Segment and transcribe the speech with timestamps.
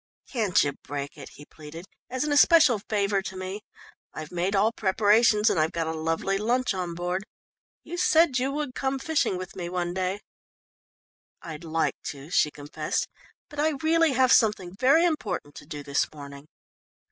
[0.27, 3.61] "Can't you break it?" he pleaded, "as an especial favour to me?
[4.15, 7.23] I've made all preparations and I've got a lovely lunch on board
[7.83, 10.21] you said you would come fishing with me one day."
[11.43, 13.05] "I'd like to," she confessed,
[13.47, 16.47] "but I really have something very important to do this morning."